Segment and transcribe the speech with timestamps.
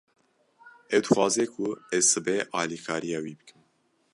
[0.95, 1.65] Ew dixwaze ku
[1.95, 3.61] ez sibê alîkariya wî bikim.